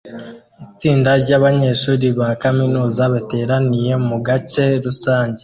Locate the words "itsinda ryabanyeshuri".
0.65-2.07